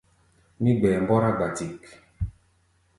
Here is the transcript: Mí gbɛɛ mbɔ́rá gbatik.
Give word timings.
Mí 0.61 0.71
gbɛɛ 0.79 0.97
mbɔ́rá 1.03 1.29
gbatik. 1.37 1.81